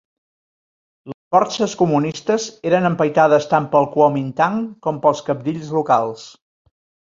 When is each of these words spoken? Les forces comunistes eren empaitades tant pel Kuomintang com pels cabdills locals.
Les 1.11 1.19
forces 1.35 1.75
comunistes 1.81 2.47
eren 2.71 2.89
empaitades 2.91 3.47
tant 3.53 3.69
pel 3.77 3.87
Kuomintang 3.93 4.59
com 4.89 5.01
pels 5.07 5.25
cabdills 5.31 5.71
locals. 5.79 6.29